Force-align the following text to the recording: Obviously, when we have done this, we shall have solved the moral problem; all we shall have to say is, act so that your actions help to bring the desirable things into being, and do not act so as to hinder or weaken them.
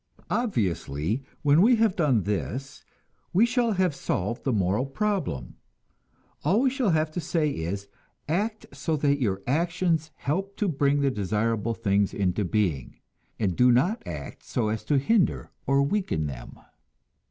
Obviously, 0.31 1.21
when 1.43 1.61
we 1.61 1.75
have 1.75 1.95
done 1.95 2.23
this, 2.23 2.83
we 3.33 3.45
shall 3.45 3.73
have 3.73 3.93
solved 3.93 4.43
the 4.43 4.51
moral 4.51 4.87
problem; 4.87 5.57
all 6.43 6.61
we 6.61 6.71
shall 6.71 6.89
have 6.89 7.11
to 7.11 7.21
say 7.21 7.51
is, 7.51 7.87
act 8.27 8.65
so 8.73 8.95
that 8.95 9.21
your 9.21 9.43
actions 9.45 10.09
help 10.15 10.57
to 10.57 10.67
bring 10.67 11.01
the 11.01 11.11
desirable 11.11 11.75
things 11.75 12.15
into 12.15 12.43
being, 12.43 12.95
and 13.37 13.55
do 13.55 13.71
not 13.71 14.01
act 14.07 14.41
so 14.43 14.69
as 14.69 14.83
to 14.85 14.97
hinder 14.97 15.51
or 15.67 15.83
weaken 15.83 16.25
them. 16.25 16.57